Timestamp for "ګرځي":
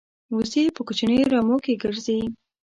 1.83-2.19